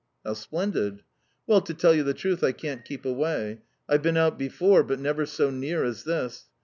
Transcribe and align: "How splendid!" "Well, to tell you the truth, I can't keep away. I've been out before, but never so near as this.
"How 0.25 0.33
splendid!" 0.33 1.03
"Well, 1.45 1.61
to 1.61 1.75
tell 1.75 1.93
you 1.93 2.01
the 2.01 2.15
truth, 2.15 2.43
I 2.43 2.53
can't 2.53 2.83
keep 2.83 3.05
away. 3.05 3.59
I've 3.87 4.01
been 4.01 4.17
out 4.17 4.35
before, 4.35 4.81
but 4.81 4.99
never 4.99 5.27
so 5.27 5.51
near 5.51 5.83
as 5.83 6.05
this. 6.05 6.47